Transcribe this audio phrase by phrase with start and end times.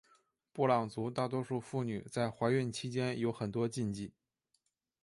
[0.51, 4.11] 布朗族大多数妇女在怀孕期间有很多禁忌。